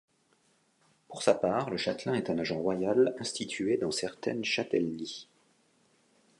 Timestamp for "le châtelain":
1.69-2.15